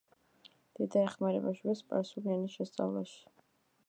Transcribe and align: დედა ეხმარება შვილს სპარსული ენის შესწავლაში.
დედა 0.77 1.03
ეხმარება 1.09 1.53
შვილს 1.59 1.83
სპარსული 1.85 2.33
ენის 2.37 2.57
შესწავლაში. 2.61 3.21